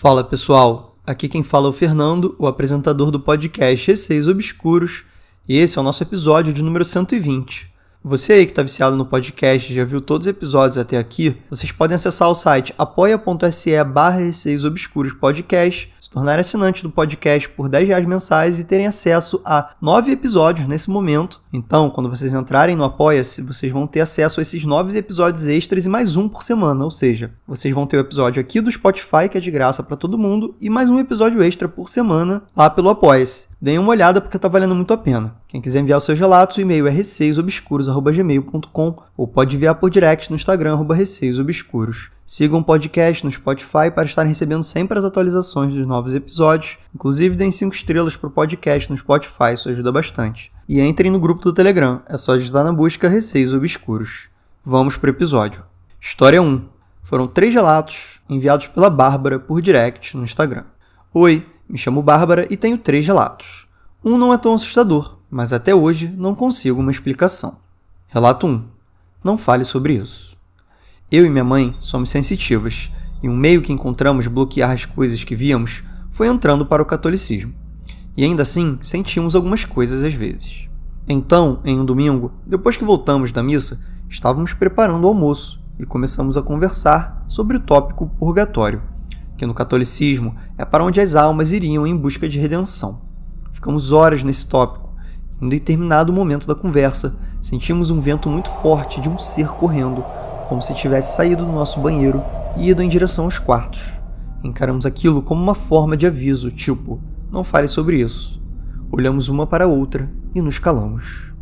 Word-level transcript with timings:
Fala 0.00 0.22
pessoal, 0.22 0.96
aqui 1.04 1.28
quem 1.28 1.42
fala 1.42 1.66
é 1.66 1.70
o 1.70 1.72
Fernando, 1.72 2.36
o 2.38 2.46
apresentador 2.46 3.10
do 3.10 3.18
podcast 3.18 3.84
Receios 3.90 4.28
Obscuros, 4.28 5.02
e 5.48 5.56
esse 5.56 5.76
é 5.76 5.80
o 5.80 5.82
nosso 5.82 6.04
episódio 6.04 6.52
de 6.52 6.62
número 6.62 6.84
120. 6.84 7.68
Você 8.02 8.34
aí 8.34 8.46
que 8.46 8.52
está 8.52 8.62
viciado 8.62 8.96
no 8.96 9.04
podcast 9.04 9.74
já 9.74 9.84
viu 9.84 10.00
todos 10.00 10.26
os 10.26 10.30
episódios 10.30 10.78
até 10.78 10.96
aqui, 10.96 11.36
vocês 11.50 11.72
podem 11.72 11.96
acessar 11.96 12.28
o 12.30 12.34
site 12.34 12.72
apoia.se 12.78 13.84
barra 13.84 14.20
Obscuros 14.66 15.12
Podcast 15.14 15.92
se 16.08 16.12
tornarem 16.12 16.40
assinantes 16.40 16.82
do 16.82 16.90
podcast 16.90 17.46
por 17.50 17.68
10 17.68 17.88
reais 17.88 18.06
mensais 18.06 18.58
e 18.58 18.64
terem 18.64 18.86
acesso 18.86 19.42
a 19.44 19.74
nove 19.78 20.10
episódios 20.10 20.66
nesse 20.66 20.88
momento. 20.88 21.42
Então, 21.52 21.90
quando 21.90 22.08
vocês 22.08 22.32
entrarem 22.32 22.74
no 22.74 22.84
Apoia-se, 22.84 23.42
vocês 23.42 23.70
vão 23.70 23.86
ter 23.86 24.00
acesso 24.00 24.40
a 24.40 24.42
esses 24.42 24.64
nove 24.64 24.96
episódios 24.96 25.46
extras 25.46 25.84
e 25.84 25.88
mais 25.88 26.16
um 26.16 26.26
por 26.26 26.42
semana. 26.42 26.82
Ou 26.82 26.90
seja, 26.90 27.32
vocês 27.46 27.74
vão 27.74 27.86
ter 27.86 27.98
o 27.98 28.00
episódio 28.00 28.40
aqui 28.40 28.58
do 28.60 28.72
Spotify, 28.72 29.28
que 29.30 29.36
é 29.36 29.40
de 29.40 29.50
graça 29.50 29.82
para 29.82 29.98
todo 29.98 30.16
mundo, 30.16 30.56
e 30.60 30.70
mais 30.70 30.88
um 30.88 30.98
episódio 30.98 31.42
extra 31.42 31.68
por 31.68 31.90
semana 31.90 32.42
lá 32.56 32.70
pelo 32.70 32.88
Apoia-se. 32.88 33.48
Deem 33.60 33.78
uma 33.78 33.90
olhada 33.90 34.20
porque 34.20 34.38
tá 34.38 34.48
valendo 34.48 34.74
muito 34.74 34.94
a 34.94 34.98
pena. 34.98 35.36
Quem 35.48 35.60
quiser 35.62 35.80
enviar 35.80 35.96
os 35.96 36.04
seus 36.04 36.20
relatos, 36.20 36.58
o 36.58 36.60
e-mail 36.60 36.86
é 36.86 36.90
receiosobscuros.gmail.com 36.90 38.98
ou 39.16 39.26
pode 39.26 39.56
enviar 39.56 39.76
por 39.76 39.88
direct 39.88 40.28
no 40.28 40.36
Instagram, 40.36 40.74
arroba 40.74 40.94
receiosobscuros. 40.94 42.10
Sigam 42.26 42.60
o 42.60 42.64
podcast 42.64 43.24
no 43.24 43.32
Spotify 43.32 43.90
para 43.94 44.04
estarem 44.04 44.28
recebendo 44.28 44.62
sempre 44.62 44.98
as 44.98 45.06
atualizações 45.06 45.72
dos 45.72 45.86
novos 45.86 46.12
episódios. 46.12 46.76
Inclusive, 46.94 47.34
deem 47.34 47.50
5 47.50 47.74
estrelas 47.74 48.14
para 48.14 48.28
o 48.28 48.30
podcast 48.30 48.90
no 48.90 48.96
Spotify, 48.98 49.54
isso 49.54 49.70
ajuda 49.70 49.90
bastante. 49.90 50.52
E 50.68 50.82
entrem 50.82 51.10
no 51.10 51.18
grupo 51.18 51.40
do 51.40 51.54
Telegram, 51.54 52.02
é 52.06 52.18
só 52.18 52.36
digitar 52.36 52.62
na 52.62 52.74
busca 52.74 53.08
Receios 53.08 53.54
Obscuros. 53.54 54.28
Vamos 54.62 54.98
para 54.98 55.08
o 55.08 55.14
episódio. 55.14 55.64
História 55.98 56.42
1. 56.42 56.62
Foram 57.04 57.26
três 57.26 57.54
relatos 57.54 58.20
enviados 58.28 58.66
pela 58.66 58.90
Bárbara 58.90 59.38
por 59.38 59.62
direct 59.62 60.14
no 60.14 60.24
Instagram. 60.24 60.64
Oi, 61.14 61.46
me 61.66 61.78
chamo 61.78 62.02
Bárbara 62.02 62.46
e 62.50 62.56
tenho 62.58 62.76
três 62.76 63.06
relatos. 63.06 63.66
Um 64.04 64.18
não 64.18 64.34
é 64.34 64.36
tão 64.36 64.52
assustador, 64.52 65.16
mas 65.30 65.52
até 65.52 65.74
hoje 65.74 66.08
não 66.08 66.34
consigo 66.34 66.80
uma 66.80 66.90
explicação. 66.90 67.56
Relato 68.08 68.46
1. 68.46 68.64
Não 69.22 69.36
fale 69.36 69.64
sobre 69.64 69.94
isso. 69.94 70.36
Eu 71.10 71.26
e 71.26 71.30
minha 71.30 71.44
mãe 71.44 71.74
somos 71.78 72.10
sensitivas, 72.10 72.90
e 73.22 73.28
um 73.28 73.36
meio 73.36 73.62
que 73.62 73.72
encontramos 73.72 74.26
bloquear 74.26 74.70
as 74.70 74.84
coisas 74.84 75.24
que 75.24 75.34
víamos 75.34 75.82
foi 76.10 76.28
entrando 76.28 76.64
para 76.64 76.82
o 76.82 76.86
catolicismo. 76.86 77.52
E 78.16 78.24
ainda 78.24 78.42
assim, 78.42 78.78
sentimos 78.80 79.34
algumas 79.34 79.64
coisas 79.64 80.02
às 80.02 80.14
vezes. 80.14 80.68
Então, 81.08 81.60
em 81.64 81.78
um 81.78 81.84
domingo, 81.84 82.32
depois 82.46 82.76
que 82.76 82.84
voltamos 82.84 83.32
da 83.32 83.42
missa, 83.42 83.80
estávamos 84.08 84.52
preparando 84.52 85.04
o 85.04 85.08
almoço 85.08 85.60
e 85.78 85.86
começamos 85.86 86.36
a 86.36 86.42
conversar 86.42 87.24
sobre 87.28 87.56
o 87.56 87.60
tópico 87.60 88.08
purgatório, 88.18 88.82
que 89.36 89.46
no 89.46 89.54
catolicismo 89.54 90.36
é 90.56 90.64
para 90.64 90.84
onde 90.84 91.00
as 91.00 91.14
almas 91.14 91.52
iriam 91.52 91.86
em 91.86 91.96
busca 91.96 92.28
de 92.28 92.38
redenção. 92.38 93.00
Ficamos 93.52 93.92
horas 93.92 94.22
nesse 94.22 94.48
tópico. 94.48 94.87
Em 95.40 95.48
determinado 95.48 96.12
momento 96.12 96.46
da 96.46 96.54
conversa, 96.54 97.18
sentimos 97.40 97.90
um 97.90 98.00
vento 98.00 98.28
muito 98.28 98.50
forte 98.50 99.00
de 99.00 99.08
um 99.08 99.18
ser 99.18 99.48
correndo 99.48 100.04
como 100.48 100.62
se 100.62 100.74
tivesse 100.74 101.14
saído 101.14 101.44
do 101.44 101.52
nosso 101.52 101.78
banheiro 101.78 102.22
e 102.56 102.70
ido 102.70 102.82
em 102.82 102.88
direção 102.88 103.26
aos 103.26 103.38
quartos. 103.38 103.82
Encaramos 104.42 104.86
aquilo 104.86 105.22
como 105.22 105.42
uma 105.42 105.54
forma 105.54 105.96
de 105.96 106.06
aviso, 106.06 106.50
tipo, 106.50 107.00
não 107.30 107.44
fale 107.44 107.68
sobre 107.68 108.00
isso. 108.00 108.42
Olhamos 108.90 109.28
uma 109.28 109.46
para 109.46 109.64
a 109.64 109.68
outra 109.68 110.10
e 110.34 110.40
nos 110.40 110.58
calamos. 110.58 111.34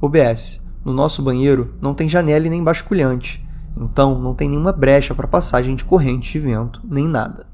OBS, 0.00 0.66
no 0.84 0.92
nosso 0.92 1.22
banheiro 1.22 1.74
não 1.80 1.94
tem 1.94 2.08
janela 2.08 2.46
e 2.46 2.50
nem 2.50 2.64
basculhante, 2.64 3.46
então 3.76 4.18
não 4.18 4.34
tem 4.34 4.48
nenhuma 4.48 4.72
brecha 4.72 5.14
para 5.14 5.28
passagem 5.28 5.76
de 5.76 5.84
corrente 5.84 6.32
de 6.32 6.38
vento, 6.38 6.80
nem 6.84 7.06
nada. 7.06 7.46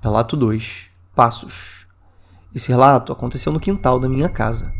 Relato 0.00 0.36
2. 0.36 0.90
Passos. 1.14 1.86
Esse 2.54 2.68
relato 2.68 3.12
aconteceu 3.12 3.52
no 3.52 3.58
quintal 3.58 3.98
da 3.98 4.08
minha 4.08 4.28
casa. 4.28 4.70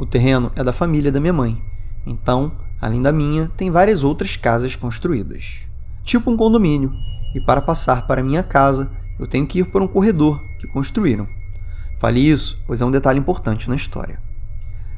O 0.00 0.06
terreno 0.06 0.50
é 0.56 0.64
da 0.64 0.72
família 0.72 1.12
da 1.12 1.20
minha 1.20 1.32
mãe, 1.32 1.62
então 2.04 2.50
Além 2.80 3.02
da 3.02 3.12
minha, 3.12 3.50
tem 3.58 3.70
várias 3.70 4.02
outras 4.02 4.36
casas 4.36 4.74
construídas, 4.74 5.68
tipo 6.02 6.30
um 6.30 6.36
condomínio, 6.36 6.90
e 7.34 7.44
para 7.44 7.60
passar 7.60 8.06
para 8.06 8.22
minha 8.22 8.42
casa, 8.42 8.90
eu 9.18 9.26
tenho 9.26 9.46
que 9.46 9.58
ir 9.58 9.70
por 9.70 9.82
um 9.82 9.86
corredor 9.86 10.40
que 10.58 10.66
construíram. 10.66 11.26
Falei 11.98 12.22
isso, 12.22 12.58
pois 12.66 12.80
é 12.80 12.84
um 12.86 12.90
detalhe 12.90 13.18
importante 13.18 13.68
na 13.68 13.76
história. 13.76 14.18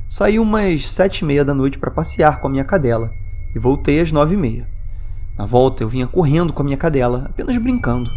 Saí 0.09 0.39
umas 0.39 0.89
sete 0.89 1.21
e 1.21 1.25
meia 1.25 1.45
da 1.45 1.53
noite 1.53 1.77
para 1.77 1.91
passear 1.91 2.41
com 2.41 2.47
a 2.47 2.51
minha 2.51 2.65
cadela 2.65 3.11
e 3.53 3.59
voltei 3.59 3.99
às 3.99 4.13
nove 4.13 4.35
e 4.35 4.39
meia. 4.39 4.69
Na 5.37 5.45
volta 5.45 5.83
eu 5.83 5.89
vinha 5.89 6.07
correndo 6.07 6.53
com 6.53 6.63
a 6.63 6.65
minha 6.65 6.77
cadela, 6.77 7.27
apenas 7.31 7.59
brincando, 7.59 8.09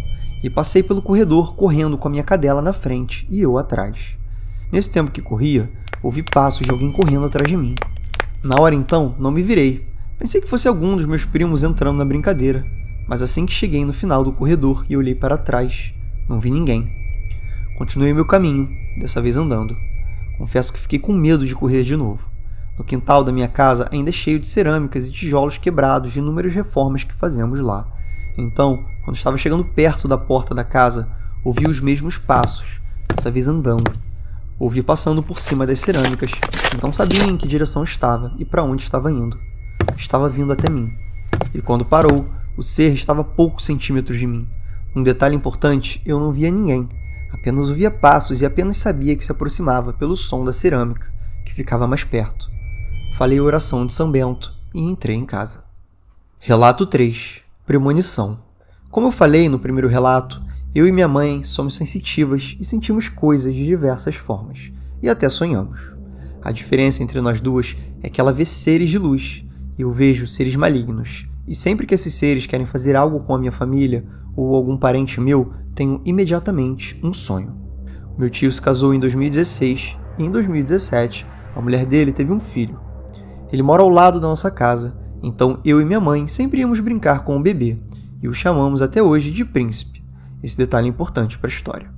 e 0.44 0.50
passei 0.50 0.84
pelo 0.84 1.02
corredor 1.02 1.56
correndo 1.56 1.98
com 1.98 2.08
a 2.08 2.12
minha 2.12 2.24
cadela 2.24 2.62
na 2.62 2.72
frente 2.72 3.26
e 3.32 3.42
eu 3.42 3.58
atrás. 3.58 4.16
Nesse 4.72 4.92
tempo 4.92 5.10
que 5.10 5.24
corria, 5.24 5.72
ouvi 6.02 6.24
passos 6.24 6.66
de 6.66 6.72
alguém 6.72 6.92
correndo 6.92 7.26
atrás 7.26 7.50
de 7.50 7.58
mim. 7.58 7.76
Na 8.44 8.62
hora 8.62 8.76
então, 8.76 9.16
não 9.20 9.32
me 9.32 9.42
virei. 9.42 9.88
Pensei 10.18 10.40
que 10.40 10.48
fosse 10.48 10.68
algum 10.68 10.96
dos 10.96 11.06
meus 11.06 11.26
primos 11.26 11.64
entrando 11.64 11.98
na 11.98 12.06
brincadeira, 12.06 12.64
mas 13.08 13.22
assim 13.22 13.46
que 13.46 13.54
cheguei 13.54 13.84
no 13.84 13.94
final 13.94 14.24
do 14.24 14.32
corredor 14.32 14.86
e 14.90 14.96
olhei 14.96 15.16
para 15.16 15.38
trás, 15.38 15.94
não 16.30 16.40
vi 16.40 16.50
ninguém. 16.50 16.90
Continuei 17.78 18.14
meu 18.14 18.26
caminho, 18.26 18.70
dessa 19.02 19.22
vez 19.22 19.36
andando. 19.36 19.76
Confesso 20.38 20.72
que 20.72 20.80
fiquei 20.80 21.00
com 21.00 21.12
medo 21.12 21.46
de 21.46 21.56
correr 21.56 21.84
de 21.84 21.96
novo. 21.96 22.30
No 22.78 22.84
quintal 22.84 23.24
da 23.24 23.32
minha 23.32 23.48
casa 23.48 23.90
ainda 23.92 24.10
é 24.10 24.14
cheio 24.14 24.40
de 24.40 24.48
cerâmicas 24.48 25.08
e 25.08 25.12
tijolos 25.12 25.58
quebrados 25.58 26.14
de 26.14 26.20
inúmeras 26.20 26.54
reformas 26.54 27.04
que 27.04 27.14
fazemos 27.14 27.60
lá. 27.60 27.88
Então, 28.38 28.86
quando 29.04 29.16
estava 29.16 29.38
chegando 29.38 29.64
perto 29.64 30.08
da 30.08 30.18
porta 30.18 30.54
da 30.54 30.64
casa, 30.64 31.10
ouvi 31.44 31.66
os 31.68 31.80
mesmos 31.80 32.18
passos, 32.18 32.82
dessa 33.08 33.32
vez 33.32 33.48
andando. 33.48 33.92
Ouvi 34.58 34.82
passando 34.82 35.22
por 35.22 35.38
cima 35.38 35.68
das 35.68 35.80
cerâmicas, 35.80 36.32
então 36.74 36.94
sabia 36.94 37.24
em 37.26 37.36
que 37.36 37.48
direção 37.48 37.84
estava 37.84 38.34
e 38.40 38.46
para 38.46 38.64
onde 38.64 38.84
estava 38.84 39.12
indo. 39.12 39.38
Estava 39.98 40.30
vindo 40.30 40.54
até 40.54 40.70
mim. 40.70 40.90
E 41.54 41.62
quando 41.62 41.84
parou, 41.84 42.26
o 42.58 42.64
ser 42.64 42.94
estava 42.94 43.22
a 43.22 43.26
poucos 43.26 43.66
centímetros 43.66 44.18
de 44.18 44.26
mim. 44.26 44.48
Um 44.96 45.04
detalhe 45.04 45.36
importante: 45.36 46.02
eu 46.06 46.20
não 46.20 46.32
via 46.32 46.50
ninguém. 46.50 46.88
Apenas 47.34 47.70
ouvia 47.70 47.92
passos 47.92 48.42
e 48.42 48.46
apenas 48.46 48.78
sabia 48.78 49.16
que 49.16 49.26
se 49.26 49.32
aproximava 49.32 49.92
pelo 49.92 50.16
som 50.16 50.46
da 50.46 50.54
cerâmica, 50.54 51.12
que 51.46 51.54
ficava 51.54 51.86
mais 51.86 52.06
perto. 52.06 52.50
Falei 53.18 53.40
a 53.40 53.44
oração 53.44 53.86
de 53.86 53.94
São 53.94 54.10
Bento 54.10 54.54
e 54.74 54.80
entrei 54.80 55.18
em 55.18 55.26
casa. 55.26 55.66
Relato 56.40 56.86
3 56.86 57.42
Premonição. 57.66 58.40
Como 58.90 59.08
eu 59.08 59.12
falei 59.12 59.50
no 59.50 59.60
primeiro 59.60 59.90
relato, 59.90 60.42
eu 60.76 60.86
e 60.86 60.92
minha 60.92 61.08
mãe 61.08 61.42
somos 61.42 61.76
sensitivas 61.76 62.58
e 62.60 62.66
sentimos 62.66 63.08
coisas 63.08 63.56
de 63.56 63.64
diversas 63.64 64.16
formas, 64.16 64.74
e 65.02 65.08
até 65.08 65.30
sonhamos. 65.30 65.96
A 66.42 66.52
diferença 66.52 67.02
entre 67.02 67.22
nós 67.22 67.40
duas 67.40 67.78
é 68.04 68.10
que 68.10 68.20
ela 68.20 68.34
vê 68.34 68.44
seres 68.44 68.90
de 68.90 68.98
luz 68.98 69.46
e 69.78 69.84
eu 69.84 69.92
vejo 69.94 70.28
seres 70.28 70.54
malignos. 70.58 71.28
E 71.48 71.56
sempre 71.56 71.88
que 71.88 71.96
esses 71.96 72.14
seres 72.14 72.46
querem 72.46 72.66
fazer 72.66 72.94
algo 72.94 73.22
com 73.22 73.34
a 73.34 73.38
minha 73.40 73.54
família 73.54 74.04
ou 74.36 74.54
algum 74.54 74.76
parente 74.76 75.22
meu, 75.22 75.54
tenho 75.74 76.02
imediatamente 76.04 77.00
um 77.02 77.14
sonho. 77.14 77.56
Meu 78.18 78.30
tio 78.30 78.52
se 78.52 78.62
casou 78.62 78.94
em 78.94 79.00
2016 79.00 79.96
e 80.20 80.24
em 80.24 80.30
2017 80.30 81.26
a 81.56 81.62
mulher 81.62 81.86
dele 81.86 82.12
teve 82.12 82.34
um 82.34 82.40
filho. 82.40 82.78
Ele 83.50 83.64
mora 83.64 83.82
ao 83.82 83.90
lado 83.90 84.20
da 84.20 84.28
nossa 84.28 84.52
casa, 84.52 85.00
então 85.24 85.62
eu 85.64 85.80
e 85.80 85.86
minha 85.86 86.02
mãe 86.02 86.28
sempre 86.28 86.60
íamos 86.60 86.82
brincar 86.82 87.24
com 87.24 87.38
o 87.38 87.42
bebê 87.42 87.78
e 88.22 88.28
o 88.28 88.34
chamamos 88.34 88.82
até 88.82 89.02
hoje 89.02 89.32
de 89.32 89.46
príncipe. 89.46 90.05
Esse 90.46 90.60
detalhe 90.60 90.86
é 90.86 90.90
importante 90.92 91.40
para 91.40 91.48
a 91.48 91.52
história. 91.52 91.90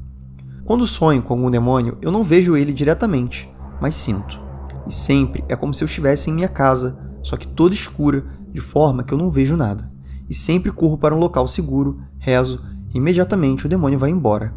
Quando 0.64 0.88
sonho 0.88 1.22
com 1.22 1.34
algum 1.34 1.52
demônio, 1.52 1.98
eu 2.02 2.10
não 2.10 2.24
vejo 2.24 2.56
ele 2.56 2.72
diretamente, 2.72 3.54
mas 3.82 3.94
sinto. 3.94 4.40
E 4.88 4.94
sempre 4.94 5.44
é 5.50 5.56
como 5.58 5.74
se 5.74 5.84
eu 5.84 5.86
estivesse 5.86 6.30
em 6.30 6.34
minha 6.34 6.48
casa, 6.48 6.98
só 7.22 7.36
que 7.36 7.46
toda 7.46 7.76
escura, 7.76 8.24
de 8.54 8.62
forma 8.62 9.04
que 9.04 9.14
eu 9.14 9.18
não 9.18 9.30
vejo 9.30 9.58
nada. 9.58 9.92
E 10.30 10.34
sempre 10.34 10.72
corro 10.72 10.98
para 10.98 11.14
um 11.14 11.20
local 11.20 11.46
seguro, 11.46 12.00
rezo, 12.20 12.66
e 12.94 12.98
imediatamente 12.98 13.66
o 13.66 13.70
demônio 13.70 14.00
vai 14.00 14.12
embora. 14.12 14.54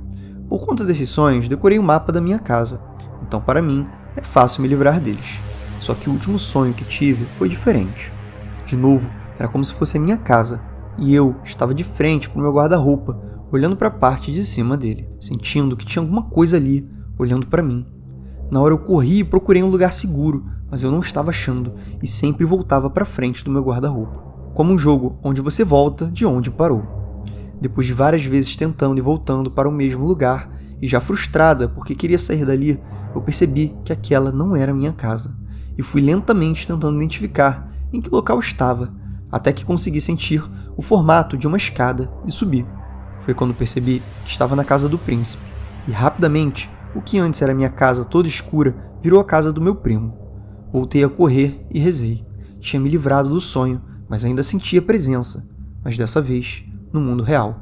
Por 0.49 0.65
conta 0.65 0.85
desses 0.85 1.09
sonhos, 1.09 1.49
decorei 1.49 1.77
o 1.77 1.83
mapa 1.83 2.13
da 2.13 2.21
minha 2.21 2.39
casa, 2.39 2.81
então 3.27 3.41
para 3.41 3.61
mim 3.61 3.89
é 4.15 4.23
fácil 4.23 4.63
me 4.63 4.69
livrar 4.69 5.01
deles. 5.01 5.41
Só 5.81 5.95
que 5.95 6.09
o 6.09 6.13
último 6.13 6.39
sonho 6.39 6.75
que 6.75 6.85
tive 6.85 7.27
foi 7.37 7.49
diferente. 7.49 8.13
De 8.65 8.77
novo, 8.77 9.11
era 9.37 9.49
como 9.49 9.65
se 9.65 9.75
fosse 9.75 9.99
a 9.99 10.01
minha 10.01 10.17
casa, 10.17 10.65
e 10.97 11.13
eu 11.13 11.35
estava 11.43 11.75
de 11.75 11.83
frente 11.83 12.31
para 12.31 12.39
o 12.39 12.43
meu 12.43 12.53
guarda-roupa, 12.53 13.30
olhando 13.51 13.77
para 13.77 13.89
a 13.89 13.93
parte 13.93 14.33
de 14.33 14.45
cima 14.45 14.77
dele, 14.77 15.09
sentindo 15.19 15.77
que 15.77 15.85
tinha 15.85 16.03
alguma 16.03 16.23
coisa 16.25 16.57
ali 16.57 16.89
olhando 17.19 17.47
para 17.47 17.63
mim. 17.63 17.87
Na 18.51 18.61
hora 18.61 18.75
eu 18.75 18.79
corri 18.79 19.21
e 19.21 19.25
procurei 19.25 19.63
um 19.63 19.71
lugar 19.71 19.93
seguro, 19.93 20.45
mas 20.71 20.83
eu 20.83 20.91
não 20.91 21.01
estava 21.01 21.31
achando 21.31 21.75
e 22.03 22.07
sempre 22.07 22.45
voltava 22.45 22.89
para 22.89 23.05
frente 23.05 23.45
do 23.45 23.51
meu 23.51 23.63
guarda-roupa, 23.63 24.21
como 24.55 24.73
um 24.73 24.79
jogo 24.79 25.19
onde 25.23 25.41
você 25.41 25.65
volta 25.65 26.07
de 26.07 26.25
onde 26.25 26.51
parou. 26.51 26.83
Depois 27.61 27.87
de 27.87 27.93
várias 27.93 28.25
vezes 28.25 28.57
tentando 28.57 28.99
e 28.99 29.03
voltando 29.03 29.51
para 29.51 29.69
o 29.69 29.73
mesmo 29.73 30.07
lugar, 30.07 30.51
e 30.81 30.87
já 30.87 30.99
frustrada 30.99 31.69
porque 31.69 31.95
queria 31.95 32.19
sair 32.19 32.47
dali, 32.47 32.81
eu 33.15 33.21
percebi 33.21 33.75
que 33.85 33.93
aquela 33.93 34.33
não 34.33 34.57
era 34.57 34.73
minha 34.73 34.93
casa, 34.93 35.37
e 35.77 35.83
fui 35.83 36.01
lentamente 36.01 36.67
tentando 36.67 36.97
identificar 36.97 37.71
em 37.93 38.01
que 38.01 38.09
local 38.09 38.39
estava, 38.41 38.93
até 39.31 39.53
que 39.53 39.65
consegui 39.65 40.01
sentir 40.01 40.43
o 40.77 40.83
formato 40.83 41.37
de 41.37 41.47
uma 41.47 41.57
escada 41.57 42.11
e 42.27 42.33
subi. 42.33 42.67
Foi 43.21 43.35
quando 43.35 43.55
percebi 43.55 44.03
que 44.25 44.31
estava 44.31 44.57
na 44.57 44.65
casa 44.65 44.89
do 44.89 44.99
príncipe, 44.99 45.45
e 45.87 45.93
rapidamente, 45.93 46.71
o 46.95 47.01
que 47.01 47.19
antes 47.19 47.41
era 47.41 47.55
minha 47.55 47.69
casa 47.69 48.05
toda 48.05 48.29
escura 48.29 48.75
virou 49.03 49.21
a 49.21 49.25
casa 49.25 49.53
do 49.53 49.61
meu 49.61 49.75
primo. 49.75 50.17
Voltei 50.73 51.03
a 51.05 51.09
correr 51.09 51.65
e 51.71 51.79
rezei. 51.79 52.25
Tinha 52.61 52.81
me 52.81 52.89
livrado 52.89 53.29
do 53.29 53.41
sonho, 53.41 53.81
mas 54.09 54.25
ainda 54.25 54.43
sentia 54.43 54.83
presença, 54.83 55.49
mas 55.83 55.97
dessa 55.97 56.21
vez 56.21 56.65
no 56.93 57.01
mundo 57.01 57.23
real. 57.23 57.61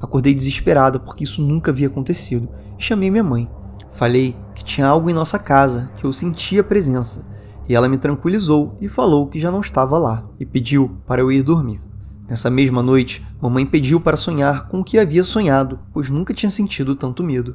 Acordei 0.00 0.34
desesperada 0.34 0.98
porque 0.98 1.24
isso 1.24 1.40
nunca 1.40 1.70
havia 1.70 1.86
acontecido 1.86 2.48
e 2.78 2.82
chamei 2.82 3.10
minha 3.10 3.24
mãe. 3.24 3.48
Falei 3.90 4.36
que 4.54 4.64
tinha 4.64 4.86
algo 4.86 5.08
em 5.08 5.14
nossa 5.14 5.38
casa, 5.38 5.90
que 5.96 6.04
eu 6.04 6.12
sentia 6.12 6.64
presença, 6.64 7.24
e 7.68 7.74
ela 7.74 7.88
me 7.88 7.96
tranquilizou 7.96 8.76
e 8.80 8.88
falou 8.88 9.28
que 9.28 9.40
já 9.40 9.50
não 9.50 9.60
estava 9.60 9.96
lá 9.98 10.24
e 10.38 10.44
pediu 10.44 10.98
para 11.06 11.22
eu 11.22 11.30
ir 11.30 11.42
dormir. 11.42 11.80
Nessa 12.28 12.48
mesma 12.48 12.82
noite, 12.82 13.24
mamãe 13.40 13.66
pediu 13.66 14.00
para 14.00 14.16
sonhar 14.16 14.68
com 14.68 14.80
o 14.80 14.84
que 14.84 14.98
havia 14.98 15.22
sonhado, 15.22 15.78
pois 15.92 16.08
nunca 16.08 16.32
tinha 16.32 16.50
sentido 16.50 16.96
tanto 16.96 17.22
medo. 17.22 17.54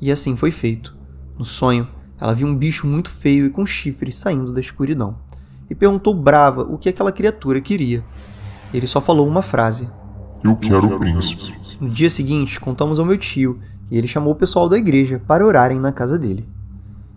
E 0.00 0.10
assim 0.10 0.36
foi 0.36 0.50
feito. 0.50 0.96
No 1.38 1.44
sonho, 1.44 1.86
ela 2.20 2.34
viu 2.34 2.48
um 2.48 2.54
bicho 2.54 2.86
muito 2.86 3.10
feio 3.10 3.46
e 3.46 3.50
com 3.50 3.64
chifres 3.64 4.16
saindo 4.16 4.52
da 4.52 4.60
escuridão, 4.60 5.16
e 5.70 5.74
perguntou 5.74 6.12
brava 6.12 6.62
o 6.62 6.76
que 6.76 6.88
aquela 6.88 7.12
criatura 7.12 7.60
queria. 7.60 8.04
Ele 8.74 8.86
só 8.86 9.00
falou 9.00 9.26
uma 9.26 9.42
frase: 9.42 9.88
Eu 10.42 10.56
quero 10.56 10.86
o 10.86 10.98
príncipe. 10.98 11.54
No 11.80 11.88
dia 11.88 12.10
seguinte, 12.10 12.58
contamos 12.58 12.98
ao 12.98 13.06
meu 13.06 13.16
tio 13.16 13.60
e 13.90 13.96
ele 13.96 14.08
chamou 14.08 14.32
o 14.32 14.36
pessoal 14.36 14.68
da 14.68 14.76
igreja 14.76 15.22
para 15.26 15.46
orarem 15.46 15.78
na 15.78 15.92
casa 15.92 16.18
dele. 16.18 16.48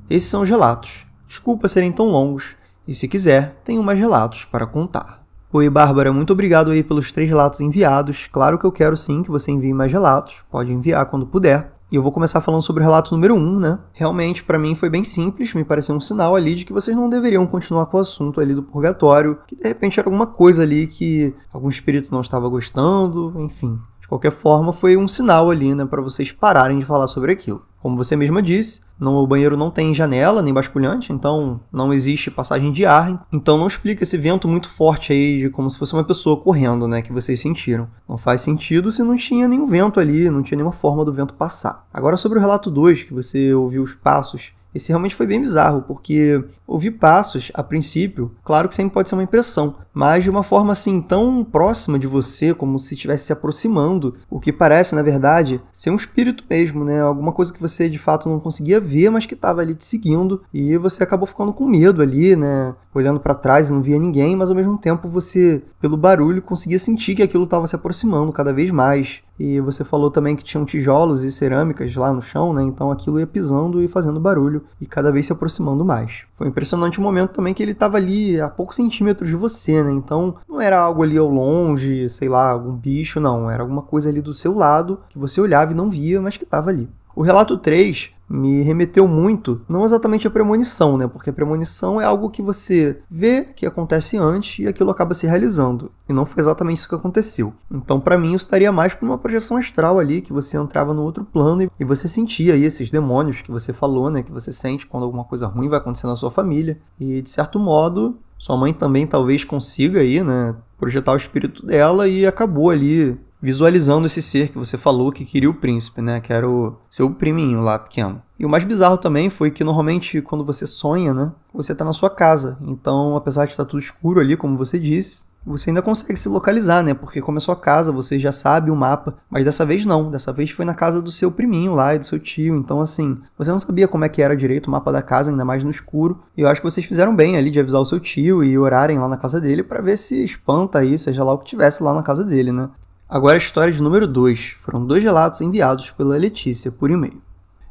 Esses 0.09 0.29
são 0.29 0.41
os 0.43 0.49
relatos. 0.49 1.05
Desculpa 1.27 1.67
serem 1.67 1.91
tão 1.91 2.07
longos, 2.07 2.55
e 2.87 2.93
se 2.93 3.07
quiser, 3.07 3.59
tenho 3.63 3.81
mais 3.81 3.97
relatos 3.97 4.45
para 4.45 4.67
contar. 4.67 5.20
Oi, 5.53 5.69
Bárbara, 5.69 6.13
muito 6.13 6.31
obrigado 6.31 6.71
aí 6.71 6.81
pelos 6.81 7.11
três 7.11 7.27
relatos 7.27 7.59
enviados. 7.59 8.25
Claro 8.31 8.57
que 8.57 8.65
eu 8.65 8.71
quero 8.71 8.95
sim 8.95 9.21
que 9.21 9.29
você 9.29 9.51
envie 9.51 9.73
mais 9.73 9.91
relatos, 9.91 10.45
pode 10.49 10.71
enviar 10.71 11.05
quando 11.07 11.25
puder. 11.25 11.73
E 11.91 11.95
eu 11.97 12.01
vou 12.01 12.13
começar 12.13 12.39
falando 12.39 12.61
sobre 12.61 12.81
o 12.81 12.85
relato 12.85 13.13
número 13.13 13.35
1, 13.35 13.37
um, 13.37 13.59
né? 13.59 13.77
Realmente, 13.91 14.45
para 14.45 14.57
mim, 14.57 14.75
foi 14.75 14.89
bem 14.89 15.03
simples, 15.03 15.53
me 15.53 15.65
pareceu 15.65 15.93
um 15.93 15.99
sinal 15.99 16.37
ali 16.37 16.55
de 16.55 16.63
que 16.63 16.71
vocês 16.71 16.95
não 16.95 17.09
deveriam 17.09 17.45
continuar 17.45 17.87
com 17.87 17.97
o 17.97 17.99
assunto 17.99 18.39
ali 18.39 18.55
do 18.55 18.63
purgatório, 18.63 19.39
que 19.45 19.57
de 19.57 19.67
repente 19.67 19.99
era 19.99 20.07
alguma 20.07 20.25
coisa 20.25 20.63
ali 20.63 20.87
que 20.87 21.35
algum 21.51 21.67
espírito 21.67 22.13
não 22.13 22.21
estava 22.21 22.47
gostando, 22.47 23.33
enfim 23.37 23.77
qualquer 24.11 24.31
forma, 24.31 24.73
foi 24.73 24.97
um 24.97 25.07
sinal 25.07 25.49
ali, 25.49 25.73
né, 25.73 25.85
para 25.85 26.01
vocês 26.01 26.33
pararem 26.33 26.77
de 26.77 26.83
falar 26.83 27.07
sobre 27.07 27.31
aquilo. 27.31 27.63
Como 27.81 27.97
você 27.97 28.15
mesma 28.15 28.41
disse, 28.41 28.81
no 28.99 29.25
banheiro 29.25 29.57
não 29.57 29.71
tem 29.71 29.93
janela 29.93 30.41
nem 30.41 30.53
basculhante, 30.53 31.11
então 31.11 31.59
não 31.71 31.91
existe 31.91 32.29
passagem 32.29 32.71
de 32.71 32.85
ar. 32.85 33.25
Então 33.31 33.57
não 33.57 33.67
explica 33.67 34.03
esse 34.03 34.17
vento 34.17 34.47
muito 34.47 34.69
forte 34.69 35.11
aí 35.11 35.39
de 35.39 35.49
como 35.49 35.69
se 35.69 35.79
fosse 35.79 35.93
uma 35.93 36.03
pessoa 36.03 36.37
correndo, 36.37 36.87
né, 36.87 37.01
que 37.01 37.11
vocês 37.11 37.39
sentiram. 37.39 37.87
Não 38.07 38.17
faz 38.17 38.41
sentido 38.41 38.91
se 38.91 39.03
não 39.03 39.15
tinha 39.15 39.47
nenhum 39.47 39.65
vento 39.65 39.99
ali, 39.99 40.29
não 40.29 40.43
tinha 40.43 40.57
nenhuma 40.57 40.71
forma 40.71 41.03
do 41.03 41.13
vento 41.13 41.33
passar. 41.33 41.87
Agora 41.93 42.17
sobre 42.17 42.37
o 42.37 42.41
relato 42.41 42.69
2, 42.69 43.03
que 43.03 43.13
você 43.13 43.53
ouviu 43.53 43.83
os 43.83 43.95
passos 43.95 44.53
esse 44.73 44.89
realmente 44.89 45.15
foi 45.15 45.27
bem 45.27 45.41
bizarro, 45.41 45.83
porque 45.83 46.43
ouvir 46.65 46.91
passos, 46.91 47.51
a 47.53 47.61
princípio, 47.61 48.31
claro 48.43 48.69
que 48.69 48.75
sempre 48.75 48.93
pode 48.93 49.09
ser 49.09 49.15
uma 49.15 49.23
impressão, 49.23 49.75
mas 49.93 50.23
de 50.23 50.29
uma 50.29 50.43
forma 50.43 50.71
assim 50.71 51.01
tão 51.01 51.43
próxima 51.43 51.99
de 51.99 52.07
você, 52.07 52.53
como 52.53 52.79
se 52.79 52.93
estivesse 52.93 53.25
se 53.25 53.33
aproximando, 53.33 54.15
o 54.29 54.39
que 54.39 54.53
parece, 54.53 54.95
na 54.95 55.01
verdade, 55.01 55.61
ser 55.73 55.89
um 55.89 55.95
espírito 55.95 56.45
mesmo, 56.49 56.85
né? 56.85 57.01
Alguma 57.01 57.33
coisa 57.33 57.51
que 57.51 57.59
você 57.59 57.89
de 57.89 57.97
fato 57.97 58.29
não 58.29 58.39
conseguia 58.39 58.79
ver, 58.79 59.09
mas 59.09 59.25
que 59.25 59.33
estava 59.33 59.61
ali 59.61 59.75
te 59.75 59.85
seguindo, 59.85 60.41
e 60.53 60.77
você 60.77 61.03
acabou 61.03 61.27
ficando 61.27 61.51
com 61.51 61.67
medo 61.67 62.01
ali, 62.01 62.35
né? 62.35 62.73
Olhando 62.93 63.19
para 63.19 63.35
trás 63.35 63.69
e 63.69 63.73
não 63.73 63.81
via 63.81 63.99
ninguém, 63.99 64.35
mas 64.35 64.49
ao 64.49 64.55
mesmo 64.55 64.77
tempo 64.77 65.07
você, 65.07 65.61
pelo 65.81 65.97
barulho, 65.97 66.41
conseguia 66.41 66.79
sentir 66.79 67.15
que 67.15 67.23
aquilo 67.23 67.43
estava 67.43 67.67
se 67.67 67.75
aproximando 67.75 68.31
cada 68.31 68.53
vez 68.53 68.71
mais. 68.71 69.21
E 69.39 69.59
você 69.59 69.83
falou 69.83 70.11
também 70.11 70.35
que 70.35 70.43
tinham 70.43 70.65
tijolos 70.65 71.23
e 71.23 71.31
cerâmicas 71.31 71.95
lá 71.95 72.13
no 72.13 72.21
chão, 72.21 72.53
né? 72.53 72.61
Então 72.63 72.91
aquilo 72.91 73.19
ia 73.19 73.25
pisando 73.25 73.81
e 73.81 73.87
fazendo 73.87 74.19
barulho 74.19 74.63
e 74.79 74.85
cada 74.85 75.11
vez 75.11 75.25
se 75.25 75.33
aproximando 75.33 75.83
mais. 75.83 76.25
Foi 76.37 76.47
impressionante 76.47 76.99
o 76.99 77.01
momento 77.01 77.31
também 77.31 77.53
que 77.53 77.63
ele 77.63 77.71
estava 77.71 77.97
ali 77.97 78.39
a 78.39 78.49
poucos 78.49 78.75
centímetros 78.75 79.29
de 79.29 79.35
você, 79.35 79.83
né? 79.83 79.91
Então 79.91 80.35
não 80.47 80.61
era 80.61 80.79
algo 80.79 81.01
ali 81.01 81.17
ao 81.17 81.27
longe, 81.27 82.09
sei 82.09 82.29
lá, 82.29 82.51
algum 82.51 82.73
bicho, 82.73 83.19
não. 83.19 83.49
Era 83.49 83.63
alguma 83.63 83.81
coisa 83.81 84.09
ali 84.09 84.21
do 84.21 84.33
seu 84.33 84.55
lado 84.55 84.99
que 85.09 85.17
você 85.17 85.41
olhava 85.41 85.71
e 85.71 85.75
não 85.75 85.89
via, 85.89 86.21
mas 86.21 86.37
que 86.37 86.43
estava 86.43 86.69
ali. 86.69 86.87
O 87.15 87.21
relato 87.21 87.57
3 87.57 88.11
me 88.31 88.61
remeteu 88.63 89.07
muito, 89.07 89.61
não 89.67 89.83
exatamente 89.83 90.25
a 90.25 90.31
premonição, 90.31 90.97
né? 90.97 91.05
Porque 91.05 91.29
a 91.29 91.33
premonição 91.33 91.99
é 91.99 92.05
algo 92.05 92.29
que 92.29 92.41
você 92.41 92.97
vê 93.09 93.43
que 93.43 93.65
acontece 93.65 94.17
antes 94.17 94.59
e 94.59 94.67
aquilo 94.67 94.89
acaba 94.89 95.13
se 95.13 95.27
realizando. 95.27 95.91
E 96.07 96.13
não 96.13 96.25
foi 96.25 96.41
exatamente 96.41 96.77
isso 96.77 96.87
que 96.87 96.95
aconteceu. 96.95 97.53
Então, 97.69 97.99
para 97.99 98.17
mim, 98.17 98.33
isso 98.33 98.45
estaria 98.45 98.71
mais 98.71 98.93
para 98.93 99.05
uma 99.05 99.17
projeção 99.17 99.57
astral 99.57 99.99
ali, 99.99 100.21
que 100.21 100.31
você 100.31 100.57
entrava 100.57 100.93
no 100.93 101.03
outro 101.03 101.25
plano 101.25 101.69
e 101.77 101.83
você 101.83 102.07
sentia 102.07 102.53
aí 102.53 102.63
esses 102.63 102.89
demônios 102.89 103.41
que 103.41 103.51
você 103.51 103.73
falou, 103.73 104.09
né? 104.09 104.23
Que 104.23 104.31
você 104.31 104.53
sente 104.53 104.87
quando 104.87 105.03
alguma 105.03 105.25
coisa 105.25 105.47
ruim 105.47 105.67
vai 105.67 105.79
acontecer 105.79 106.07
na 106.07 106.15
sua 106.15 106.31
família. 106.31 106.77
E, 106.97 107.21
de 107.21 107.29
certo 107.29 107.59
modo, 107.59 108.17
sua 108.37 108.55
mãe 108.55 108.73
também 108.73 109.05
talvez 109.05 109.43
consiga 109.43 109.99
aí, 109.99 110.23
né? 110.23 110.55
Projetar 110.79 111.11
o 111.11 111.17
espírito 111.17 111.65
dela 111.65 112.07
e 112.07 112.25
acabou 112.25 112.69
ali 112.69 113.19
visualizando 113.41 114.05
esse 114.05 114.21
ser 114.21 114.49
que 114.49 114.57
você 114.57 114.77
falou 114.77 115.11
que 115.11 115.25
queria 115.25 115.49
o 115.49 115.53
príncipe, 115.53 116.01
né? 116.01 116.21
Que 116.21 116.31
era 116.31 116.47
o 116.47 116.75
seu 116.89 117.09
priminho 117.09 117.61
lá 117.61 117.79
pequeno. 117.79 118.21
E 118.37 118.45
o 118.45 118.49
mais 118.49 118.63
bizarro 118.63 118.97
também 118.97 119.29
foi 119.29 119.51
que 119.51 119.63
normalmente 119.63 120.21
quando 120.21 120.45
você 120.45 120.67
sonha, 120.67 121.13
né? 121.13 121.31
Você 121.53 121.73
tá 121.73 121.83
na 121.83 121.93
sua 121.93 122.09
casa. 122.09 122.57
Então, 122.61 123.15
apesar 123.15 123.45
de 123.45 123.51
estar 123.51 123.65
tudo 123.65 123.79
escuro 123.79 124.19
ali, 124.19 124.37
como 124.37 124.57
você 124.57 124.79
disse, 124.79 125.23
você 125.45 125.71
ainda 125.71 125.81
consegue 125.81 126.17
se 126.19 126.29
localizar, 126.29 126.83
né? 126.83 126.93
Porque 126.93 127.21
como 127.21 127.37
é 127.37 127.41
sua 127.41 127.55
casa, 127.55 127.91
você 127.91 128.19
já 128.19 128.31
sabe 128.31 128.69
o 128.69 128.75
mapa. 128.75 129.15
Mas 129.29 129.43
dessa 129.43 129.65
vez 129.65 129.85
não. 129.85 130.11
Dessa 130.11 130.31
vez 130.31 130.51
foi 130.51 130.65
na 130.65 130.73
casa 130.73 131.01
do 131.01 131.11
seu 131.11 131.31
priminho 131.31 131.73
lá 131.73 131.95
e 131.95 131.99
do 131.99 132.05
seu 132.05 132.19
tio. 132.19 132.55
Então, 132.55 132.79
assim, 132.79 133.19
você 133.37 133.51
não 133.51 133.59
sabia 133.59 133.87
como 133.87 134.05
é 134.05 134.09
que 134.09 134.21
era 134.21 134.35
direito 134.35 134.67
o 134.67 134.71
mapa 134.71 134.91
da 134.91 135.01
casa, 135.01 135.31
ainda 135.31 135.43
mais 135.43 135.63
no 135.63 135.71
escuro. 135.71 136.19
E 136.37 136.41
eu 136.41 136.47
acho 136.47 136.61
que 136.61 136.69
vocês 136.69 136.85
fizeram 136.85 137.15
bem 137.15 137.37
ali 137.37 137.49
de 137.49 137.59
avisar 137.59 137.81
o 137.81 137.85
seu 137.85 137.99
tio 137.99 138.43
e 138.43 138.57
orarem 138.57 138.99
lá 138.99 139.07
na 139.07 139.17
casa 139.17 139.41
dele 139.41 139.63
para 139.63 139.81
ver 139.81 139.97
se 139.97 140.23
espanta 140.23 140.79
aí, 140.79 140.97
seja 140.97 141.23
lá 141.23 141.33
o 141.33 141.39
que 141.39 141.45
tivesse 141.45 141.83
lá 141.83 141.93
na 141.93 142.03
casa 142.03 142.23
dele, 142.23 142.51
né? 142.51 142.69
Agora 143.11 143.35
a 143.35 143.37
história 143.37 143.73
de 143.73 143.83
número 143.83 144.07
2. 144.07 144.55
Foram 144.59 144.85
dois 144.85 145.03
relatos 145.03 145.41
enviados 145.41 145.91
pela 145.91 146.15
Letícia 146.15 146.71
por 146.71 146.89
e-mail. 146.89 147.21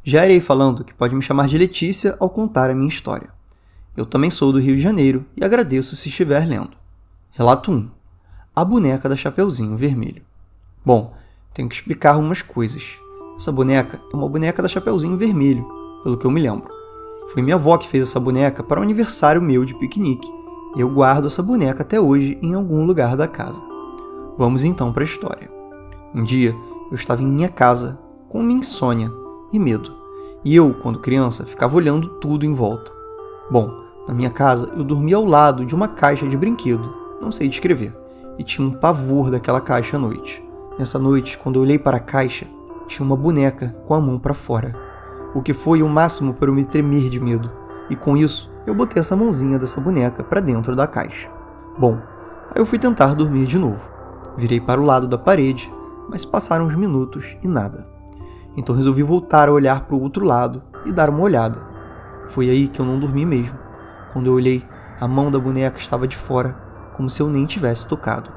Já 0.04 0.22
irei 0.22 0.38
falando 0.38 0.84
que 0.84 0.92
pode 0.92 1.14
me 1.14 1.22
chamar 1.22 1.48
de 1.48 1.56
Letícia 1.56 2.14
ao 2.20 2.28
contar 2.28 2.68
a 2.68 2.74
minha 2.74 2.90
história. 2.90 3.30
Eu 3.96 4.04
também 4.04 4.30
sou 4.30 4.52
do 4.52 4.60
Rio 4.60 4.76
de 4.76 4.82
Janeiro 4.82 5.24
e 5.34 5.42
agradeço 5.42 5.96
se 5.96 6.10
estiver 6.10 6.46
lendo. 6.46 6.76
Relato 7.30 7.72
1. 7.72 7.88
A 8.54 8.62
boneca 8.62 9.08
da 9.08 9.16
Chapeuzinho 9.16 9.78
Vermelho. 9.78 10.22
Bom, 10.84 11.14
tenho 11.54 11.70
que 11.70 11.74
explicar 11.74 12.16
algumas 12.16 12.42
coisas. 12.42 12.98
Essa 13.34 13.50
boneca 13.50 13.98
é 14.12 14.14
uma 14.14 14.28
boneca 14.28 14.60
da 14.60 14.68
Chapeuzinho 14.68 15.16
Vermelho, 15.16 15.66
pelo 16.02 16.18
que 16.18 16.26
eu 16.26 16.30
me 16.30 16.42
lembro. 16.42 16.68
Foi 17.28 17.40
minha 17.40 17.56
avó 17.56 17.78
que 17.78 17.88
fez 17.88 18.08
essa 18.08 18.20
boneca 18.20 18.62
para 18.62 18.78
o 18.78 18.82
um 18.82 18.84
aniversário 18.84 19.40
meu 19.40 19.64
de 19.64 19.72
piquenique, 19.72 20.30
eu 20.76 20.90
guardo 20.90 21.28
essa 21.28 21.42
boneca 21.42 21.82
até 21.82 21.98
hoje 21.98 22.38
em 22.42 22.52
algum 22.52 22.84
lugar 22.84 23.16
da 23.16 23.26
casa. 23.26 23.69
Vamos 24.40 24.64
então 24.64 24.90
para 24.90 25.02
a 25.02 25.04
história. 25.04 25.50
Um 26.14 26.22
dia, 26.22 26.56
eu 26.90 26.94
estava 26.94 27.22
em 27.22 27.26
minha 27.26 27.50
casa, 27.50 28.00
com 28.26 28.42
minha 28.42 28.60
insônia 28.60 29.12
e 29.52 29.58
medo. 29.58 29.94
E 30.42 30.56
eu, 30.56 30.72
quando 30.72 30.98
criança, 30.98 31.44
ficava 31.44 31.76
olhando 31.76 32.08
tudo 32.08 32.46
em 32.46 32.52
volta. 32.54 32.90
Bom, 33.50 33.70
na 34.08 34.14
minha 34.14 34.30
casa, 34.30 34.72
eu 34.74 34.82
dormia 34.82 35.16
ao 35.16 35.26
lado 35.26 35.66
de 35.66 35.74
uma 35.74 35.88
caixa 35.88 36.26
de 36.26 36.38
brinquedo, 36.38 36.90
não 37.20 37.30
sei 37.30 37.50
descrever, 37.50 37.94
e 38.38 38.42
tinha 38.42 38.66
um 38.66 38.72
pavor 38.72 39.30
daquela 39.30 39.60
caixa 39.60 39.98
à 39.98 40.00
noite. 40.00 40.42
Nessa 40.78 40.98
noite, 40.98 41.36
quando 41.36 41.56
eu 41.56 41.62
olhei 41.62 41.78
para 41.78 41.98
a 41.98 42.00
caixa, 42.00 42.46
tinha 42.86 43.04
uma 43.04 43.16
boneca 43.16 43.76
com 43.86 43.92
a 43.92 44.00
mão 44.00 44.18
para 44.18 44.32
fora, 44.32 44.74
o 45.34 45.42
que 45.42 45.52
foi 45.52 45.82
o 45.82 45.88
máximo 45.88 46.32
para 46.32 46.48
eu 46.48 46.54
me 46.54 46.64
tremer 46.64 47.10
de 47.10 47.20
medo. 47.20 47.50
E 47.90 47.94
com 47.94 48.16
isso, 48.16 48.50
eu 48.66 48.74
botei 48.74 49.00
essa 49.00 49.14
mãozinha 49.14 49.58
dessa 49.58 49.82
boneca 49.82 50.24
para 50.24 50.40
dentro 50.40 50.74
da 50.74 50.86
caixa. 50.86 51.28
Bom, 51.78 51.98
aí 52.54 52.58
eu 52.62 52.64
fui 52.64 52.78
tentar 52.78 53.14
dormir 53.14 53.44
de 53.44 53.58
novo. 53.58 53.99
Virei 54.40 54.58
para 54.58 54.80
o 54.80 54.84
lado 54.84 55.06
da 55.06 55.18
parede, 55.18 55.70
mas 56.08 56.24
passaram 56.24 56.64
uns 56.64 56.74
minutos 56.74 57.36
e 57.42 57.46
nada. 57.46 57.86
Então 58.56 58.74
resolvi 58.74 59.02
voltar 59.02 59.50
a 59.50 59.52
olhar 59.52 59.82
para 59.82 59.94
o 59.94 60.00
outro 60.00 60.24
lado 60.24 60.62
e 60.86 60.90
dar 60.90 61.10
uma 61.10 61.20
olhada. 61.20 61.60
Foi 62.28 62.48
aí 62.48 62.66
que 62.66 62.80
eu 62.80 62.86
não 62.86 62.98
dormi 62.98 63.26
mesmo. 63.26 63.58
Quando 64.10 64.28
eu 64.28 64.32
olhei, 64.32 64.66
a 64.98 65.06
mão 65.06 65.30
da 65.30 65.38
boneca 65.38 65.78
estava 65.78 66.08
de 66.08 66.16
fora, 66.16 66.56
como 66.96 67.10
se 67.10 67.20
eu 67.20 67.28
nem 67.28 67.44
tivesse 67.44 67.86
tocado. 67.86 68.32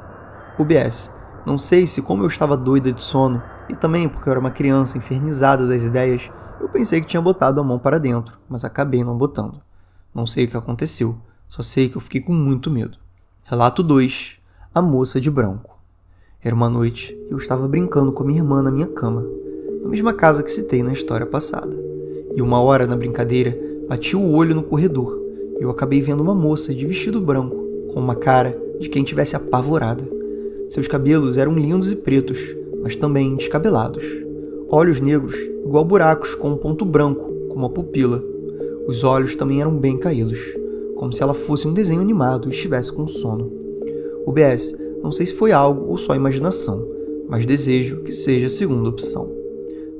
O 0.60 0.66
BS, 0.66 1.18
não 1.46 1.58
sei 1.58 1.88
se 1.88 2.02
como 2.02 2.22
eu 2.24 2.28
estava 2.28 2.58
doida 2.58 2.92
de 2.92 3.02
sono 3.02 3.42
e 3.70 3.74
também 3.74 4.10
porque 4.10 4.28
eu 4.28 4.32
era 4.32 4.42
uma 4.42 4.52
criança 4.52 4.98
infernizada 4.98 5.66
das 5.66 5.86
ideias, 5.86 6.30
eu 6.60 6.68
pensei 6.68 7.00
que 7.00 7.08
tinha 7.08 7.22
botado 7.22 7.62
a 7.62 7.64
mão 7.64 7.80
para 7.80 7.98
dentro, 7.98 8.38
mas 8.50 8.66
acabei 8.66 9.06
não 9.06 9.18
botando. 9.18 9.62
Não 10.14 10.26
sei 10.26 10.44
o 10.44 10.48
que 10.50 10.58
aconteceu, 10.58 11.18
só 11.48 11.62
sei 11.62 11.88
que 11.88 11.96
eu 11.96 12.02
fiquei 12.02 12.20
com 12.20 12.34
muito 12.34 12.70
medo. 12.70 12.98
Relato 13.46 13.82
2: 13.82 14.38
A 14.76 14.82
moça 14.82 15.22
de 15.22 15.32
branco. 15.32 15.74
Era 16.46 16.54
uma 16.54 16.70
noite 16.70 17.18
e 17.30 17.32
eu 17.32 17.38
estava 17.38 17.66
brincando 17.70 18.12
com 18.12 18.26
minha 18.26 18.42
irmã 18.42 18.62
na 18.62 18.70
minha 18.70 18.88
cama, 18.88 19.26
na 19.82 19.88
mesma 19.88 20.12
casa 20.12 20.44
que 20.44 20.52
citei 20.52 20.84
na 20.84 20.92
história 20.92 21.26
passada. 21.26 21.74
E 22.36 22.42
uma 22.42 22.62
hora 22.62 22.86
na 22.86 22.98
brincadeira, 22.98 23.58
bati 23.88 24.18
o 24.18 24.30
olho 24.30 24.54
no 24.54 24.62
corredor 24.62 25.22
e 25.58 25.64
eu 25.64 25.70
acabei 25.70 26.02
vendo 26.02 26.22
uma 26.22 26.36
moça 26.36 26.74
de 26.74 26.86
vestido 26.86 27.22
branco, 27.22 27.56
com 27.94 28.00
uma 28.02 28.14
cara 28.14 28.62
de 28.78 28.90
quem 28.90 29.06
tivesse 29.06 29.38
apavorada. 29.38 30.04
Seus 30.68 30.86
cabelos 30.86 31.38
eram 31.38 31.56
lindos 31.56 31.94
e 31.94 31.96
pretos, 31.96 32.54
mas 32.82 32.98
também 32.98 33.38
descabelados. 33.38 34.04
Olhos 34.68 35.00
negros, 35.00 35.38
igual 35.66 35.86
buracos 35.86 36.36
com 36.36 36.50
um 36.50 36.58
ponto 36.58 36.84
branco, 36.84 37.32
como 37.48 37.68
a 37.68 37.70
pupila. 37.70 38.22
Os 38.86 39.06
olhos 39.06 39.34
também 39.34 39.62
eram 39.62 39.78
bem 39.78 39.98
caídos, 39.98 40.40
como 40.98 41.14
se 41.14 41.24
ela 41.24 41.34
fosse 41.34 41.70
um 41.70 41.74
desenho 41.74 42.02
animado 42.02 42.50
e 42.50 42.52
estivesse 42.52 42.92
com 42.92 43.08
sono. 43.08 43.50
O 44.26 44.32
BS, 44.34 44.83
não 45.04 45.12
sei 45.12 45.26
se 45.26 45.36
foi 45.36 45.52
algo 45.52 45.86
ou 45.90 45.98
só 45.98 46.16
imaginação, 46.16 46.88
mas 47.28 47.46
desejo 47.46 48.02
que 48.04 48.14
seja 48.14 48.48
a 48.48 48.50
segunda 48.50 48.88
opção. 48.88 49.30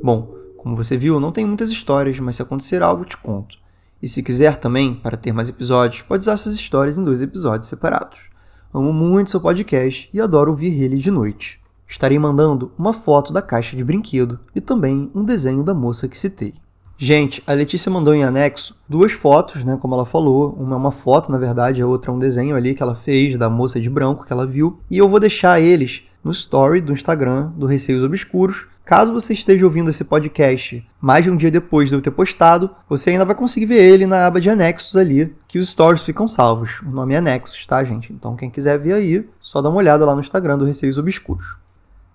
Bom, 0.02 0.34
como 0.58 0.78
você 0.78 0.96
viu, 0.96 1.20
não 1.20 1.32
tem 1.32 1.46
muitas 1.46 1.70
histórias, 1.70 2.18
mas 2.20 2.38
se 2.38 2.42
acontecer 2.42 2.82
algo, 2.82 3.04
te 3.04 3.18
conto. 3.18 3.58
E 4.02 4.08
se 4.08 4.24
quiser 4.24 4.58
também, 4.58 4.96
para 4.96 5.18
ter 5.18 5.34
mais 5.34 5.50
episódios, 5.50 6.02
pode 6.02 6.22
usar 6.22 6.34
essas 6.34 6.56
histórias 6.56 6.98
em 6.98 7.04
dois 7.04 7.22
episódios 7.22 7.68
separados. 7.68 8.30
Amo 8.74 8.94
muito 8.94 9.30
seu 9.30 9.42
podcast 9.42 10.10
e 10.14 10.22
adoro 10.22 10.52
ouvir 10.52 10.82
ele 10.82 10.96
de 10.96 11.12
noite. 11.12 11.62
Estarei 11.86 12.18
mandando 12.18 12.72
uma 12.78 12.94
foto 12.94 13.32
da 13.32 13.42
caixa 13.42 13.76
de 13.76 13.84
brinquedo 13.84 14.40
e 14.56 14.62
também 14.62 15.12
um 15.14 15.24
desenho 15.24 15.64
da 15.64 15.74
moça 15.74 16.08
que 16.08 16.18
citei. 16.18 16.54
Gente, 16.98 17.44
a 17.46 17.54
Letícia 17.54 17.92
mandou 17.92 18.14
em 18.14 18.24
anexo 18.24 18.76
duas 18.88 19.12
fotos, 19.12 19.64
né, 19.64 19.78
como 19.82 19.94
ela 19.94 20.06
falou. 20.06 20.56
Uma 20.60 20.76
é 20.76 20.78
uma 20.78 20.92
foto, 20.92 21.32
na 21.32 21.38
verdade, 21.38 21.82
a 21.82 21.88
outra 21.88 22.12
é 22.12 22.14
um 22.14 22.20
desenho 22.20 22.56
ali 22.56 22.74
que 22.74 22.84
ela 22.84 22.96
fez 22.96 23.38
da 23.38 23.50
moça 23.50 23.80
de 23.80 23.90
branco 23.90 24.26
que 24.26 24.32
ela 24.32 24.48
viu. 24.48 24.80
E 24.90 24.98
eu 24.98 25.10
vou 25.10 25.20
deixar 25.20 25.60
eles 25.60 26.04
no 26.24 26.32
story 26.32 26.80
do 26.80 26.94
Instagram 26.94 27.52
do 27.58 27.66
Receios 27.66 28.04
Obscuros. 28.04 28.68
Caso 28.86 29.14
você 29.14 29.34
esteja 29.34 29.66
ouvindo 29.66 29.90
esse 29.90 30.06
podcast 30.06 30.86
mais 31.00 31.26
de 31.26 31.32
um 31.32 31.36
dia 31.36 31.52
depois 31.52 31.90
de 31.90 31.96
eu 31.96 32.02
ter 32.02 32.12
postado, 32.12 32.70
você 32.88 33.12
ainda 33.12 33.26
vai 33.26 33.36
conseguir 33.36 33.66
ver 33.66 33.84
ele 33.84 34.06
na 34.06 34.26
aba 34.26 34.40
de 34.40 34.50
anexos 34.50 34.96
ali, 34.96 35.34
que 35.48 35.58
os 35.58 35.70
stories 35.70 36.04
ficam 36.04 36.28
salvos. 36.28 36.82
O 36.82 36.90
nome 36.90 37.14
é 37.14 37.18
anexos, 37.18 37.66
tá, 37.66 37.84
gente? 37.84 38.12
Então 38.12 38.36
quem 38.36 38.50
quiser 38.50 38.78
ver 38.78 38.94
aí, 38.94 39.28
só 39.40 39.62
dá 39.62 39.70
uma 39.70 39.78
olhada 39.78 40.06
lá 40.06 40.14
no 40.14 40.22
Instagram 40.22 40.58
do 40.58 40.66
Receios 40.66 40.98
Obscuros. 40.98 41.58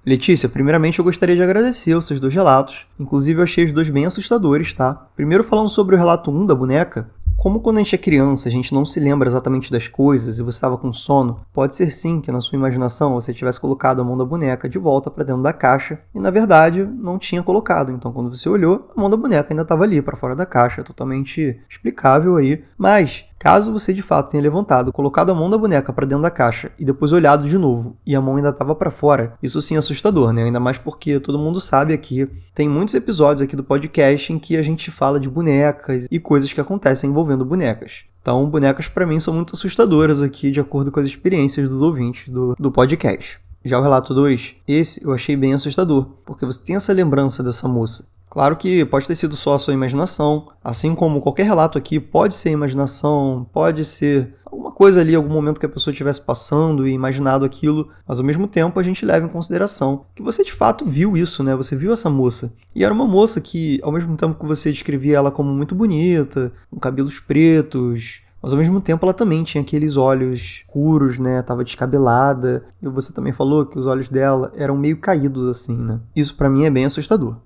Letícia, 0.09 0.49
primeiramente 0.49 0.99
eu 0.99 1.05
gostaria 1.05 1.37
de 1.37 1.43
agradecer 1.43 1.95
os 1.95 2.07
seus 2.07 2.19
dois 2.19 2.33
relatos. 2.35 2.87
Inclusive 2.99 3.41
eu 3.41 3.45
achei 3.45 3.67
os 3.67 3.73
dois 3.73 3.91
bem 3.91 4.07
assustadores, 4.07 4.73
tá? 4.73 5.07
Primeiro 5.15 5.45
falando 5.45 5.69
sobre 5.69 5.95
o 5.95 5.99
relato 5.99 6.31
1 6.31 6.47
da 6.47 6.55
boneca, 6.55 7.11
como 7.37 7.61
quando 7.61 7.77
a 7.77 7.83
gente 7.83 7.95
é 7.95 7.99
criança, 7.99 8.49
a 8.49 8.50
gente 8.50 8.73
não 8.73 8.87
se 8.87 8.99
lembra 8.99 9.29
exatamente 9.29 9.71
das 9.71 9.87
coisas 9.87 10.38
e 10.38 10.43
você 10.43 10.57
estava 10.57 10.79
com 10.79 10.95
sono, 10.95 11.41
pode 11.53 11.77
ser 11.77 11.93
sim 11.93 12.23
que 12.23 12.33
na 12.33 12.41
sua 12.41 12.57
imaginação 12.57 13.12
você 13.12 13.35
tivesse 13.35 13.61
colocado 13.61 14.00
a 14.00 14.05
mão 14.05 14.17
da 14.17 14.25
boneca 14.25 14.67
de 14.67 14.79
volta 14.79 15.11
para 15.11 15.25
dentro 15.25 15.43
da 15.43 15.53
caixa 15.53 16.00
e 16.15 16.19
na 16.19 16.31
verdade 16.31 16.83
não 16.85 17.19
tinha 17.19 17.43
colocado. 17.43 17.93
Então 17.93 18.11
quando 18.11 18.35
você 18.35 18.49
olhou, 18.49 18.91
a 18.97 19.00
mão 19.00 19.11
da 19.11 19.17
boneca 19.17 19.53
ainda 19.53 19.62
estava 19.62 19.85
ali 19.85 20.00
para 20.00 20.17
fora 20.17 20.35
da 20.35 20.47
caixa, 20.47 20.83
totalmente 20.83 21.61
explicável 21.69 22.37
aí. 22.37 22.65
Mas 22.79 23.25
Caso 23.38 23.73
você 23.73 23.95
de 23.95 24.02
fato 24.02 24.30
tenha 24.30 24.42
levantado, 24.42 24.92
colocado 24.92 25.30
a 25.30 25.35
mão 25.35 25.49
da 25.49 25.57
boneca 25.57 25.92
para 25.92 26.04
dentro 26.04 26.23
da 26.23 26.30
caixa 26.30 26.73
e 26.78 26.85
depois 26.85 27.12
olhado 27.12 27.49
de 27.49 27.57
novo 27.57 27.97
e 28.04 28.16
a 28.16 28.21
mão 28.21 28.37
ainda 28.37 28.49
estava 28.49 28.75
para 28.75 28.90
fora, 28.90 29.35
isso 29.40 29.62
sim 29.62 29.76
é 29.76 29.78
assustador, 29.78 30.33
né? 30.33 30.45
Ainda 30.45 30.59
mais 30.59 30.76
porque 30.76 31.21
todo 31.21 31.38
mundo 31.38 31.61
sabe 31.61 31.95
aqui, 31.95 32.28
tem 32.54 32.68
muitos 32.68 32.95
episódios 32.95 33.42
aqui 33.42 33.54
do 33.54 33.62
podcast 33.62 34.33
em 34.33 34.38
que 34.38 34.57
a 34.57 34.62
gente 34.62 34.90
fala 34.90 35.21
de 35.21 35.28
bonecas 35.28 36.09
e 36.11 36.18
coisas 36.18 36.52
que 36.52 36.61
acontecem 36.61 37.11
envolvendo 37.11 37.45
bonecas. 37.45 38.04
Então, 38.21 38.45
bonecas 38.50 38.88
para 38.88 39.07
mim 39.07 39.21
são 39.21 39.33
muito 39.33 39.54
assustadoras 39.54 40.21
aqui, 40.21 40.50
de 40.50 40.61
acordo 40.61 40.90
com 40.90 40.99
as 40.99 41.07
experiências 41.07 41.68
dos 41.68 41.80
ouvintes 41.80 42.28
do, 42.28 42.54
do 42.59 42.73
podcast. 42.73 43.40
Já 43.64 43.78
o 43.78 43.83
relato 43.83 44.14
2, 44.14 44.57
esse 44.66 45.04
eu 45.04 45.12
achei 45.12 45.37
bem 45.37 45.54
assustador, 45.54 46.07
porque 46.25 46.45
você 46.45 46.62
tem 46.64 46.76
essa 46.76 46.92
lembrança 46.92 47.42
dessa 47.42 47.68
moça. 47.68 48.04
Claro 48.30 48.56
que 48.56 48.85
pode 48.85 49.06
ter 49.06 49.14
sido 49.14 49.35
só 49.35 49.54
a 49.54 49.58
sua 49.58 49.75
imaginação, 49.75 50.49
assim 50.62 50.94
como 50.94 51.20
qualquer 51.20 51.44
relato 51.44 51.78
aqui 51.78 51.99
pode 51.99 52.35
ser 52.35 52.50
imaginação, 52.50 53.47
pode 53.52 53.85
ser 53.85 54.35
alguma 54.44 54.73
coisa 54.73 55.00
ali, 55.00 55.14
algum 55.14 55.32
momento 55.32 55.61
que 55.61 55.66
a 55.66 55.68
pessoa 55.68 55.92
estivesse 55.92 56.20
passando 56.20 56.87
e 56.87 56.92
imaginado 56.92 57.44
aquilo, 57.44 57.88
mas 58.06 58.18
ao 58.18 58.25
mesmo 58.25 58.47
tempo 58.47 58.78
a 58.78 58.82
gente 58.82 59.04
leva 59.04 59.26
em 59.26 59.30
consideração 59.30 60.04
que 60.14 60.23
você 60.23 60.42
de 60.42 60.52
fato 60.52 60.85
viu 60.85 61.16
isso, 61.16 61.42
né? 61.42 61.54
Você 61.54 61.76
viu 61.76 61.92
essa 61.92 62.11
moça. 62.11 62.52
E 62.75 62.85
era 62.85 62.92
uma 62.92 63.06
moça 63.06 63.40
que, 63.40 63.80
ao 63.82 63.92
mesmo 63.92 64.16
tempo 64.16 64.38
que 64.38 64.47
você 64.47 64.70
descrevia 64.70 65.16
ela 65.16 65.30
como 65.30 65.52
muito 65.52 65.75
bonita, 65.75 66.52
com 66.70 66.78
cabelos 66.78 67.18
pretos, 67.20 68.20
mas 68.42 68.52
ao 68.52 68.58
mesmo 68.58 68.80
tempo 68.80 69.04
ela 69.04 69.12
também 69.12 69.42
tinha 69.42 69.62
aqueles 69.62 69.97
olhos 69.97 70.40
escuros, 70.40 71.18
né? 71.18 71.42
Tava 71.42 71.64
descabelada. 71.64 72.64
E 72.80 72.88
você 72.88 73.12
também 73.12 73.32
falou 73.32 73.66
que 73.66 73.78
os 73.78 73.87
olhos 73.87 74.08
dela 74.08 74.52
eram 74.56 74.76
meio 74.76 74.99
caídos 74.99 75.49
assim, 75.49 75.76
né? 75.76 76.00
Isso 76.14 76.37
para 76.37 76.49
mim 76.49 76.64
é 76.64 76.70
bem 76.70 76.85
assustador. 76.85 77.37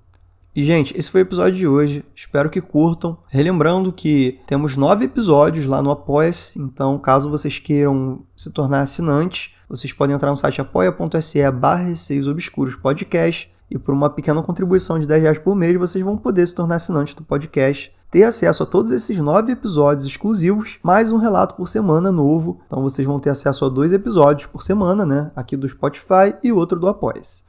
E, 0.55 0.63
gente, 0.63 0.95
esse 0.97 1.09
foi 1.09 1.21
o 1.21 1.23
episódio 1.23 1.57
de 1.57 1.67
hoje. 1.67 2.05
Espero 2.15 2.49
que 2.49 2.61
curtam. 2.61 3.17
Relembrando 3.27 3.91
que 3.91 4.39
temos 4.45 4.77
nove 4.77 5.05
episódios 5.05 5.65
lá 5.65 5.81
no 5.81 5.89
Apoia-se. 5.89 6.59
Então, 6.59 6.99
caso 6.99 7.29
vocês 7.29 7.57
queiram 7.57 8.21
se 8.37 8.51
tornar 8.51 8.81
assinantes, 8.81 9.51
vocês 9.67 9.91
podem 9.91 10.15
entrar 10.15 10.29
no 10.29 10.37
site 10.37 10.61
apoia.se 10.61 11.51
barra 11.51 11.91
Obscuros 12.29 12.75
Podcast. 12.75 13.51
E 13.71 13.79
por 13.79 13.93
uma 13.93 14.09
pequena 14.09 14.43
contribuição 14.43 14.99
de 14.99 15.07
10 15.07 15.21
reais 15.23 15.39
por 15.39 15.55
mês, 15.55 15.75
vocês 15.79 16.03
vão 16.03 16.15
poder 16.15 16.45
se 16.45 16.53
tornar 16.53 16.75
assinantes 16.75 17.15
do 17.15 17.23
podcast 17.23 17.91
ter 18.13 18.21
acesso 18.21 18.61
a 18.61 18.65
todos 18.67 18.91
esses 18.91 19.17
nove 19.17 19.53
episódios 19.53 20.05
exclusivos, 20.05 20.77
mais 20.83 21.11
um 21.11 21.17
relato 21.17 21.55
por 21.55 21.67
semana 21.67 22.11
novo. 22.11 22.61
Então 22.67 22.83
vocês 22.83 23.07
vão 23.07 23.19
ter 23.19 23.31
acesso 23.31 23.65
a 23.65 23.69
dois 23.69 23.91
episódios 23.91 24.45
por 24.45 24.61
semana, 24.61 25.03
né? 25.03 25.31
Aqui 25.35 25.57
do 25.57 25.67
Spotify 25.67 26.35
e 26.43 26.51
outro 26.51 26.79
do 26.79 26.87
Apoia-se. 26.87 27.42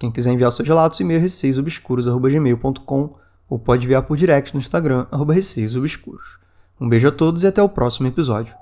Quem 0.00 0.10
quiser 0.10 0.32
enviar 0.32 0.50
seus 0.50 0.66
relatos, 0.66 0.98
e-mail 0.98 1.20
receiosobscuros.gmail.com 1.20 3.14
ou 3.50 3.58
pode 3.58 3.84
enviar 3.84 4.02
por 4.02 4.16
direct 4.16 4.54
no 4.54 4.60
Instagram, 4.60 5.06
receiosobscuros. 5.28 6.38
Um 6.80 6.88
beijo 6.88 7.08
a 7.08 7.12
todos 7.12 7.44
e 7.44 7.46
até 7.46 7.62
o 7.62 7.68
próximo 7.68 8.08
episódio. 8.08 8.54